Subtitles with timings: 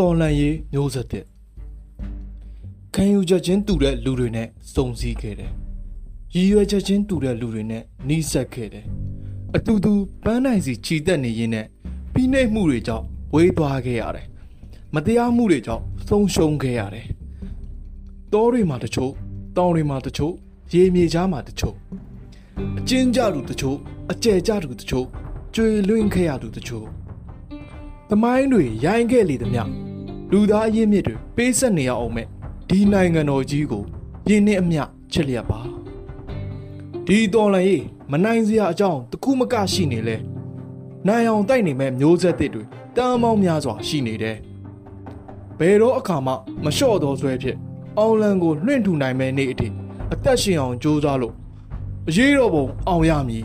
[0.00, 1.24] တော်လန်ရေးမျိုးဆက်တဲ့
[2.94, 5.52] ခံယူချက်ချင်းတူတဲ့လူတွေနဲ့စုံစည်းခဲ့တယ်
[6.34, 8.86] ရည်ရွယ်ချက်ချင်းတူတဲ့လူတွေနဲ့နှိစက်ခဲ့တယ်
[9.56, 9.92] အတူတူ
[10.24, 11.66] ပန်းနိုင်စီခြိတက်နေရင်းနဲ့
[12.12, 14.26] ပြီးနှိမ့်မှုတွေကြောင့်ဝေးသွားခဲ့ရတယ်
[14.94, 17.06] မတရားမှုတွေကြောင့်ဆုံးရှုံးခဲ့ရတယ်
[18.32, 19.12] တောတွေမှာတချို့
[19.56, 20.34] တောင်တွေမှာတချို့
[20.72, 21.76] ရေမြေကြားမှာတချို့
[22.78, 23.76] အကျဉ်းကြသူတချို့
[24.12, 25.06] အကျယ်ကြသူတချို့
[25.54, 26.86] ကျွေလွင့်ခဲ့ရသူတချို့
[28.10, 29.89] သမိုင်းတွေရိုင်းခဲ့လေသမျှ
[30.32, 32.26] လူသားအရင်းမြစ်တွေပေးဆက်နေရအောင်မဲ့
[32.68, 33.84] ဒီနိုင်ငံတော်ကြီးကို
[34.28, 35.60] ရင်းနှင်းအမျှချစ်လျက်ပါ
[37.06, 40.16] ဒီတော်လည်းရေးမနိုင်စရာအကြောင်းတစ်ခုမကရှိနေလဲ
[41.06, 42.64] နိုင်အောင်တိုက်နေမဲ့မျိုးဆက်တစ်တွေ
[42.96, 44.36] တမ်းမောင်းများစွာရှိနေတယ်
[45.58, 46.32] ဘယ်တော့အခါမှ
[46.64, 47.56] မလျှော့သောဆွဲဖြစ်
[47.98, 49.68] အောင်လန်ကိုလွှင့်ထူနိုင်မဲ့နေ့အထိ
[50.12, 51.34] အသက်ရှင်အောင်ကြိုးစားလို့
[52.08, 53.44] အရေးတော်ပုံအောင်ရမည်